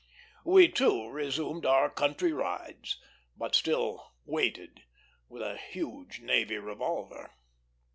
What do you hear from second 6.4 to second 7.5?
revolver.